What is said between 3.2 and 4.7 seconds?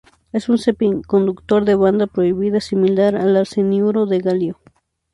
arseniuro de galio.